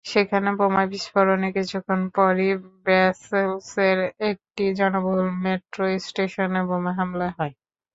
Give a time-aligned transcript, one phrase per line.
[0.05, 2.49] সেখানে বোমা বিস্ফোরণের কিছুক্ষণ পরই
[2.79, 3.97] ব্রাসেলসের
[4.29, 7.53] একটি জনবহুল মেট্রোস্টেশনে বোমা হামলা হয়।